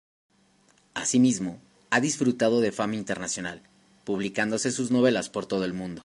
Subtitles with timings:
[0.95, 1.59] Asimismo,
[1.91, 3.61] ha disfrutado de fama internacional,
[4.03, 5.99] publicándose sus novelas por todo el mundo.